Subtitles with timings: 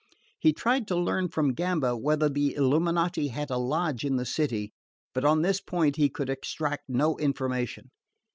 [0.39, 4.73] He tried to learn from Gamba whether the Illuminati had a lodge in the city;
[5.13, 7.91] but on this point he could extract no information.